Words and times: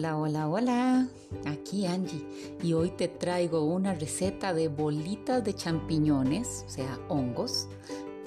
Hola, 0.00 0.16
hola, 0.16 0.48
hola. 0.48 1.08
Aquí 1.44 1.84
Angie 1.84 2.26
y 2.62 2.72
hoy 2.72 2.88
te 2.88 3.06
traigo 3.06 3.64
una 3.64 3.92
receta 3.92 4.54
de 4.54 4.68
bolitas 4.68 5.44
de 5.44 5.52
champiñones, 5.52 6.64
o 6.66 6.70
sea, 6.70 6.98
hongos, 7.10 7.68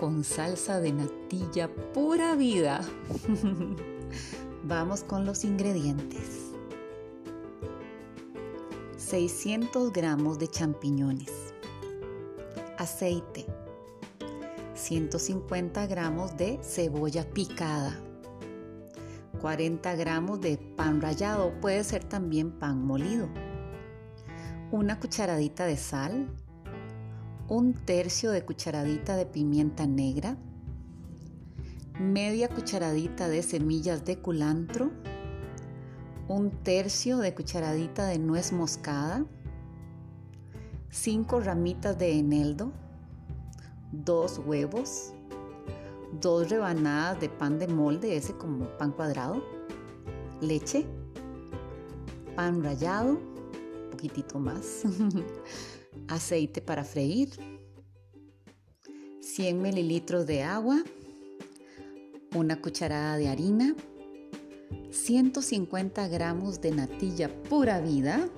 con 0.00 0.24
salsa 0.24 0.80
de 0.80 0.94
natilla 0.94 1.68
pura 1.92 2.36
vida. 2.36 2.80
Vamos 4.64 5.04
con 5.04 5.26
los 5.26 5.44
ingredientes. 5.44 6.54
600 8.96 9.92
gramos 9.92 10.38
de 10.38 10.48
champiñones, 10.48 11.52
aceite, 12.78 13.44
150 14.74 15.86
gramos 15.86 16.34
de 16.38 16.58
cebolla 16.62 17.28
picada, 17.28 18.00
40 19.38 19.94
gramos 19.96 20.40
de 20.40 20.58
pan 20.58 21.00
rallado, 21.00 21.52
puede 21.60 21.84
ser 21.84 22.04
también 22.04 22.52
pan 22.52 22.84
molido, 22.84 23.28
una 24.70 25.00
cucharadita 25.00 25.64
de 25.66 25.76
sal, 25.76 26.28
un 27.48 27.72
tercio 27.72 28.30
de 28.30 28.44
cucharadita 28.44 29.16
de 29.16 29.26
pimienta 29.26 29.86
negra, 29.86 30.36
media 31.98 32.48
cucharadita 32.48 33.28
de 33.28 33.42
semillas 33.42 34.04
de 34.04 34.18
culantro, 34.18 34.90
un 36.28 36.50
tercio 36.50 37.18
de 37.18 37.34
cucharadita 37.34 38.06
de 38.06 38.18
nuez 38.18 38.52
moscada, 38.52 39.24
cinco 40.90 41.40
ramitas 41.40 41.98
de 41.98 42.18
eneldo, 42.18 42.72
dos 43.92 44.38
huevos, 44.44 45.14
dos 46.12 46.48
rebanadas 46.48 47.20
de 47.20 47.28
pan 47.28 47.58
de 47.58 47.68
molde, 47.68 48.16
ese 48.16 48.34
como 48.34 48.66
pan 48.78 48.92
cuadrado, 48.92 49.42
leche, 50.40 50.86
pan 52.36 52.62
rallado, 52.62 53.12
un 53.12 53.90
poquitito 53.90 54.38
más, 54.38 54.84
aceite 56.08 56.60
para 56.60 56.84
freír, 56.84 57.30
100 59.20 59.60
mililitros 59.60 60.26
de 60.26 60.42
agua, 60.42 60.82
una 62.34 62.60
cucharada 62.60 63.16
de 63.16 63.28
harina, 63.28 63.74
150 64.90 66.08
gramos 66.08 66.60
de 66.60 66.72
natilla 66.72 67.28
pura 67.44 67.80
vida, 67.80 68.28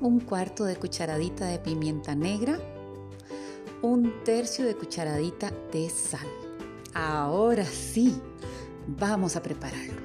un 0.00 0.20
cuarto 0.20 0.64
de 0.64 0.76
cucharadita 0.76 1.46
de 1.46 1.58
pimienta 1.58 2.14
negra, 2.14 2.58
un 3.82 4.12
tercio 4.24 4.64
de 4.64 4.74
cucharadita 4.74 5.50
de 5.72 5.88
sal. 5.90 6.43
Ahora 6.94 7.64
sí, 7.64 8.20
vamos 8.86 9.34
a 9.34 9.42
prepararlo. 9.42 10.00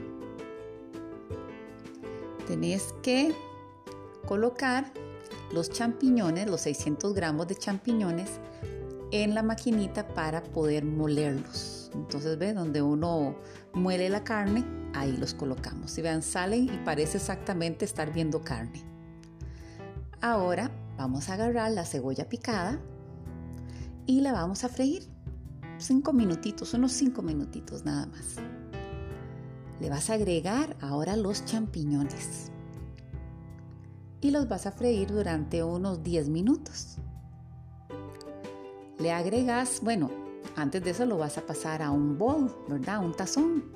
Tenés 2.48 2.96
que 3.04 3.34
colocar 4.28 4.92
los 5.52 5.70
champiñones, 5.70 6.50
los 6.50 6.62
600 6.62 7.14
gramos 7.14 7.48
de 7.48 7.56
champiñones, 7.56 8.40
en 9.12 9.36
la 9.36 9.44
maquinita 9.44 10.08
para 10.08 10.42
poder 10.42 10.84
molerlos. 10.84 11.92
Entonces, 11.94 12.38
ve 12.38 12.54
donde 12.54 12.82
uno 12.82 13.36
muele 13.74 14.10
la 14.10 14.24
carne, 14.24 14.66
ahí 14.96 15.16
los 15.16 15.36
colocamos. 15.36 15.92
Si 15.92 16.02
vean, 16.02 16.24
salen 16.24 16.66
y 16.66 16.78
parece 16.86 17.18
exactamente 17.18 17.86
estar 17.86 18.12
viendo 18.12 18.42
carne. 18.42 18.84
Ahora 20.22 20.72
vamos 20.98 21.30
a 21.30 21.36
agarrar 21.36 21.72
la 21.72 21.86
cebolla 21.86 22.28
picada 22.28 22.80
y 24.06 24.22
la 24.22 24.34
vamos 24.34 24.64
a 24.64 24.70
freír 24.70 25.08
cinco 25.80 26.14
minutitos, 26.14 26.74
unos 26.74 26.92
cinco 26.92 27.22
minutitos 27.22 27.86
nada 27.86 28.06
más. 28.08 28.36
Le 29.80 29.90
vas 29.90 30.10
a 30.10 30.14
agregar 30.14 30.76
ahora 30.82 31.16
los 31.16 31.46
champiñones 31.46 32.52
y 34.22 34.32
los 34.32 34.48
vas 34.48 34.66
a 34.66 34.72
freír 34.72 35.10
durante 35.10 35.64
unos 35.64 36.04
10 36.04 36.30
minutos. 36.30 36.98
Le 39.00 39.12
agregas, 39.12 39.80
bueno, 39.82 40.10
antes 40.56 40.84
de 40.84 40.92
eso 40.92 41.06
lo 41.06 41.18
vas 41.18 41.38
a 41.38 41.46
pasar 41.46 41.82
a 41.82 41.92
un 41.92 42.18
bol, 42.18 42.54
¿verdad? 42.68 43.04
Un 43.04 43.14
tazón. 43.14 43.72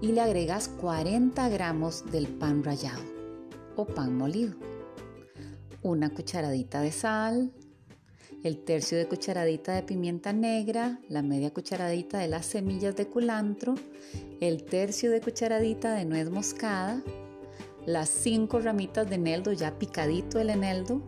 Y 0.00 0.08
le 0.08 0.20
agregas 0.20 0.68
40 0.68 1.48
gramos 1.48 2.04
del 2.10 2.26
pan 2.26 2.64
rallado 2.64 3.02
o 3.76 3.86
pan 3.86 4.16
molido. 4.16 4.54
Una 5.82 6.10
cucharadita 6.10 6.80
de 6.80 6.90
sal, 6.90 7.52
el 8.44 8.58
tercio 8.58 8.98
de 8.98 9.08
cucharadita 9.08 9.72
de 9.72 9.82
pimienta 9.82 10.34
negra, 10.34 11.00
la 11.08 11.22
media 11.22 11.50
cucharadita 11.50 12.18
de 12.18 12.28
las 12.28 12.44
semillas 12.44 12.94
de 12.94 13.06
culantro, 13.06 13.74
el 14.38 14.64
tercio 14.64 15.10
de 15.10 15.22
cucharadita 15.22 15.94
de 15.94 16.04
nuez 16.04 16.28
moscada, 16.28 17.02
las 17.86 18.10
cinco 18.10 18.60
ramitas 18.60 19.08
de 19.08 19.14
eneldo 19.14 19.52
ya 19.52 19.78
picadito 19.78 20.38
el 20.38 20.50
eneldo 20.50 21.00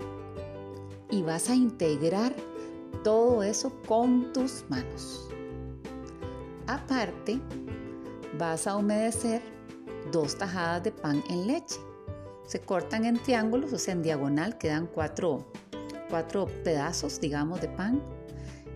y 1.10 1.20
vas 1.20 1.50
a 1.50 1.54
integrar 1.54 2.34
todo 3.04 3.42
eso 3.42 3.70
con 3.86 4.32
tus 4.32 4.64
manos. 4.70 5.28
Aparte, 6.66 7.38
vas 8.38 8.66
a 8.66 8.76
humedecer 8.76 9.42
dos 10.10 10.38
tajadas 10.38 10.84
de 10.84 10.90
pan 10.90 11.22
en 11.28 11.46
leche. 11.46 11.76
Se 12.46 12.60
cortan 12.60 13.04
en 13.04 13.18
triángulos, 13.18 13.74
o 13.74 13.78
sea, 13.78 13.92
en 13.92 14.02
diagonal, 14.02 14.56
quedan 14.56 14.86
cuatro 14.86 15.44
cuatro 16.08 16.46
pedazos, 16.64 17.20
digamos, 17.20 17.60
de 17.60 17.68
pan 17.68 18.02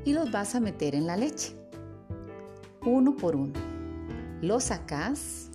y 0.04 0.12
los 0.12 0.30
vas 0.30 0.54
a 0.54 0.60
meter 0.60 0.94
en 0.94 1.06
la 1.06 1.16
leche, 1.16 1.54
uno 2.84 3.16
por 3.16 3.36
uno. 3.36 3.58
Lo 4.41 4.60
sacas 4.60 5.50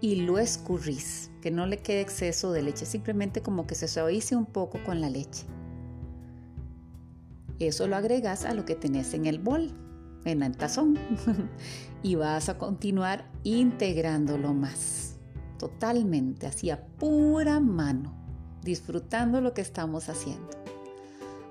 y 0.00 0.16
lo 0.16 0.38
escurrís, 0.38 1.30
que 1.40 1.50
no 1.50 1.66
le 1.66 1.78
quede 1.78 2.00
exceso 2.00 2.52
de 2.52 2.62
leche, 2.62 2.84
simplemente 2.86 3.42
como 3.42 3.66
que 3.66 3.74
se 3.74 3.88
suavice 3.88 4.34
un 4.34 4.46
poco 4.46 4.82
con 4.84 5.00
la 5.00 5.08
leche. 5.08 5.44
Eso 7.60 7.86
lo 7.86 7.96
agregas 7.96 8.44
a 8.44 8.54
lo 8.54 8.64
que 8.64 8.74
tenés 8.74 9.14
en 9.14 9.26
el 9.26 9.38
bol, 9.38 9.70
en 10.24 10.42
el 10.42 10.56
tazón, 10.56 10.98
y 12.02 12.16
vas 12.16 12.48
a 12.48 12.58
continuar 12.58 13.30
integrándolo 13.44 14.52
más, 14.52 15.16
totalmente, 15.58 16.48
así 16.48 16.70
a 16.70 16.84
pura 16.84 17.60
mano 17.60 18.23
disfrutando 18.64 19.40
lo 19.40 19.52
que 19.52 19.60
estamos 19.60 20.08
haciendo. 20.08 20.48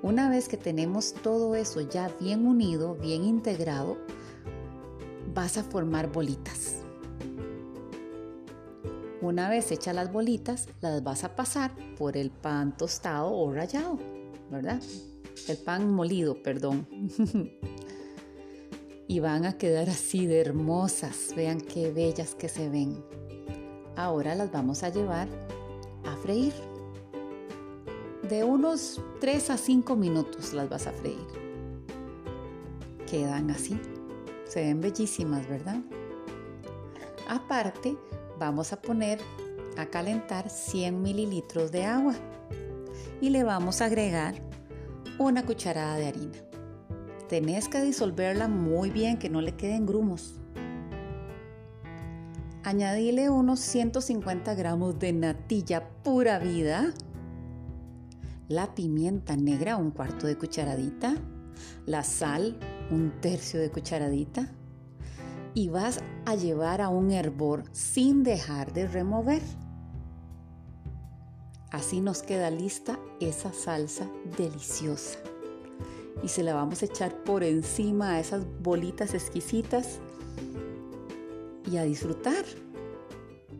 Una 0.02 0.30
vez 0.30 0.50
que 0.50 0.58
tenemos 0.58 1.14
todo 1.14 1.56
eso 1.56 1.80
ya 1.80 2.10
bien 2.20 2.46
unido, 2.46 2.96
bien 2.96 3.24
integrado, 3.24 3.98
vas 5.34 5.58
a 5.58 5.64
formar 5.64 6.12
bolitas. 6.12 6.76
Una 9.22 9.48
vez 9.48 9.72
hechas 9.72 9.96
las 9.96 10.12
bolitas, 10.12 10.68
las 10.82 11.02
vas 11.02 11.24
a 11.24 11.36
pasar 11.38 11.72
por 11.98 12.18
el 12.18 12.30
pan 12.30 12.76
tostado 12.76 13.32
o 13.32 13.54
rallado, 13.54 13.98
¿verdad? 14.52 14.82
El 15.48 15.58
pan 15.58 15.90
molido, 15.90 16.44
perdón. 16.44 16.86
y 19.08 19.20
van 19.20 19.46
a 19.46 19.58
quedar 19.58 19.90
así 19.90 20.26
de 20.26 20.42
hermosas. 20.42 21.34
Vean 21.38 21.62
qué 21.62 21.92
bellas 21.92 22.36
que 22.36 22.50
se 22.50 22.68
ven. 22.68 23.02
Ahora 23.96 24.36
las 24.36 24.52
vamos 24.52 24.84
a 24.84 24.90
llevar 24.90 25.30
a 26.04 26.18
freír 26.18 26.52
de 28.34 28.44
unos 28.44 29.00
3 29.20 29.52
a 29.52 29.58
5 29.58 29.96
minutos 29.96 30.54
las 30.54 30.68
vas 30.68 30.88
a 30.88 30.92
freír. 30.92 31.28
Quedan 33.06 33.52
así. 33.52 33.80
Se 34.46 34.62
ven 34.62 34.82
bellísimas, 34.82 35.48
¿verdad? 35.48 35.80
Aparte, 37.30 37.96
vamos 38.40 38.74
a 38.74 38.82
poner 38.82 39.20
a 39.78 39.86
calentar 39.86 40.50
100 40.50 41.00
mililitros 41.00 41.72
de 41.72 41.86
agua 41.86 42.16
y 43.22 43.30
le 43.30 43.44
vamos 43.44 43.82
a 43.82 43.86
agregar 43.86 44.34
una 45.20 45.46
cucharada 45.46 45.98
de 45.98 46.08
harina. 46.08 46.40
Tenés 47.30 47.70
que 47.70 47.82
disolverla 47.82 48.48
muy 48.48 48.90
bien, 48.90 49.20
que 49.20 49.30
no 49.30 49.42
le 49.42 49.56
queden 49.56 49.86
grumos. 49.86 50.40
Añadile 52.64 53.30
unos 53.30 53.60
150 53.60 54.56
gramos 54.56 54.98
de 54.98 55.14
natilla 55.14 55.88
pura 56.04 56.40
vida 56.40 56.94
la 58.48 58.76
pimienta 58.76 59.36
negra, 59.36 59.78
un 59.78 59.92
cuarto 59.92 60.28
de 60.28 60.38
cucharadita, 60.38 61.16
la 61.86 62.04
sal, 62.04 62.58
un 62.92 63.14
tercio 63.22 63.60
de 63.60 63.72
cucharadita, 63.72 64.52
y 65.54 65.70
vas 65.70 66.02
a 66.26 66.36
llevar 66.36 66.82
a 66.82 66.90
un 66.90 67.12
hervor 67.12 67.64
sin 67.72 68.24
dejar 68.24 68.74
de 68.74 68.88
remover. 68.88 69.42
Así 71.72 72.02
nos 72.02 72.22
queda 72.22 72.52
lista 72.52 73.00
esa 73.20 73.52
salsa 73.52 74.10
deliciosa. 74.38 75.20
Y 76.22 76.28
se 76.28 76.44
la 76.44 76.54
vamos 76.54 76.82
a 76.82 76.86
echar 76.86 77.24
por 77.24 77.44
encima 77.44 78.12
a 78.12 78.20
esas 78.20 78.46
bolitas 78.62 79.14
exquisitas 79.14 80.00
y 81.72 81.78
a 81.78 81.84
disfrutar. 81.84 82.46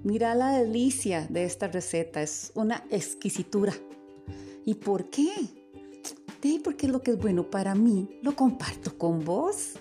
Mira 0.04 0.36
la 0.36 0.58
delicia 0.58 1.28
de 1.30 1.46
esta 1.46 1.68
receta, 1.68 2.22
es 2.22 2.52
una 2.56 2.84
exquisitura. 2.90 3.74
¿Y 4.66 4.76
por 4.76 5.10
qué? 5.10 5.30
porque 6.64 6.88
lo 6.88 7.02
que 7.02 7.12
es 7.12 7.18
bueno 7.18 7.50
para 7.50 7.74
mí 7.76 8.20
lo 8.22 8.36
comparto 8.36 8.98
con 8.98 9.24
vos. 9.24 9.80